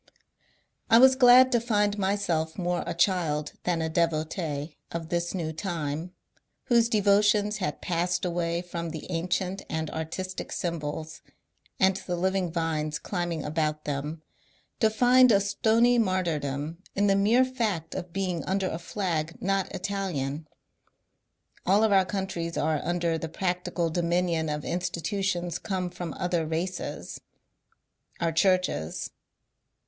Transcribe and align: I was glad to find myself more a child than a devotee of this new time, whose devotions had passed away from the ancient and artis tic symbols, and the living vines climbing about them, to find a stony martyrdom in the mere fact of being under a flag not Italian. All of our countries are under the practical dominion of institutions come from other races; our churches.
I 0.89 0.97
was 0.97 1.15
glad 1.15 1.51
to 1.51 1.59
find 1.59 1.99
myself 1.99 2.57
more 2.57 2.83
a 2.87 2.95
child 2.95 3.51
than 3.65 3.83
a 3.83 3.87
devotee 3.87 4.75
of 4.91 5.09
this 5.09 5.35
new 5.35 5.53
time, 5.53 6.11
whose 6.63 6.89
devotions 6.89 7.57
had 7.57 7.81
passed 7.83 8.25
away 8.25 8.63
from 8.63 8.89
the 8.89 9.05
ancient 9.11 9.61
and 9.69 9.91
artis 9.91 10.33
tic 10.33 10.51
symbols, 10.53 11.21
and 11.79 11.97
the 11.97 12.15
living 12.15 12.51
vines 12.51 12.97
climbing 12.97 13.43
about 13.45 13.85
them, 13.85 14.23
to 14.79 14.89
find 14.89 15.31
a 15.31 15.39
stony 15.39 15.99
martyrdom 15.99 16.79
in 16.95 17.05
the 17.05 17.15
mere 17.15 17.45
fact 17.45 17.93
of 17.93 18.11
being 18.11 18.43
under 18.45 18.67
a 18.71 18.79
flag 18.79 19.39
not 19.39 19.71
Italian. 19.71 20.47
All 21.63 21.83
of 21.83 21.91
our 21.91 22.05
countries 22.05 22.57
are 22.57 22.81
under 22.83 23.19
the 23.19 23.29
practical 23.29 23.91
dominion 23.91 24.49
of 24.49 24.65
institutions 24.65 25.59
come 25.59 25.91
from 25.91 26.15
other 26.17 26.43
races; 26.47 27.21
our 28.19 28.31
churches. 28.31 29.11